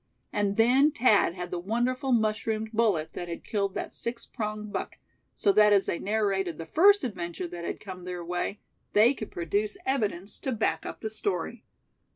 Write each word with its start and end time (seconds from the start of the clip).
And 0.33 0.57
then 0.57 0.89
Thad 0.89 1.35
had 1.35 1.51
the 1.51 1.59
wonderful 1.59 2.11
mushroomed 2.11 2.71
bullet 2.71 3.13
that 3.13 3.27
had 3.29 3.43
killed 3.43 3.75
that 3.75 3.93
six 3.93 4.25
pronged 4.25 4.73
buck; 4.73 4.97
so 5.35 5.51
that 5.51 5.71
as 5.73 5.85
they 5.85 5.99
narrated 5.99 6.57
the 6.57 6.65
first 6.65 7.03
adventure 7.03 7.47
that 7.49 7.65
had 7.65 7.79
come 7.79 8.03
their 8.03 8.25
way, 8.25 8.61
they 8.93 9.13
could 9.13 9.29
produce 9.29 9.77
evidence 9.85 10.39
to 10.39 10.53
back 10.53 10.87
up 10.87 11.01
the 11.01 11.09
story. 11.11 11.63